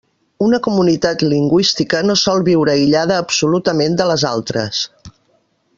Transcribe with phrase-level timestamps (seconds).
[0.43, 4.81] Una comunitat lingüística no sol viure aïllada absolutament de les altres.